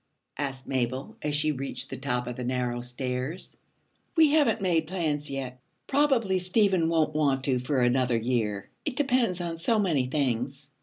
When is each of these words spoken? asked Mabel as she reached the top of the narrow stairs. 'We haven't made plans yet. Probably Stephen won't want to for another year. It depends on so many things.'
asked 0.39 0.65
Mabel 0.65 1.15
as 1.21 1.35
she 1.35 1.51
reached 1.51 1.91
the 1.91 1.95
top 1.95 2.25
of 2.25 2.35
the 2.35 2.43
narrow 2.43 2.81
stairs. 2.81 3.57
'We 4.15 4.31
haven't 4.31 4.59
made 4.59 4.87
plans 4.87 5.29
yet. 5.29 5.59
Probably 5.85 6.39
Stephen 6.39 6.89
won't 6.89 7.13
want 7.13 7.43
to 7.43 7.59
for 7.59 7.79
another 7.81 8.17
year. 8.17 8.71
It 8.83 8.95
depends 8.95 9.41
on 9.41 9.59
so 9.59 9.77
many 9.77 10.07
things.' 10.07 10.71